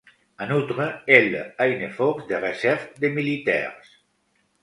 [0.39, 3.77] En outre, elle a une force de réserve de militaires.